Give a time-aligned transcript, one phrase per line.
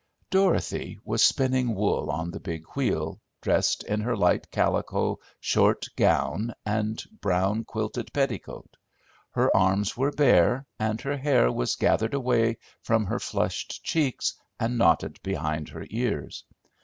[0.31, 6.55] Dorothy was spinning wool on the big wheel, dressed in her light calico short gown
[6.65, 8.77] and brown quilted petticoat;
[9.29, 14.75] her arms were bare, and her hair was gathered away from her flushed cheeks and
[14.75, 16.45] knotted behind her ears.